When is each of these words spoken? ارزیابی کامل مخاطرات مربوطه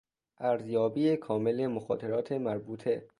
ارزیابی 0.39 1.15
کامل 1.17 1.67
مخاطرات 1.67 2.31
مربوطه 2.31 3.09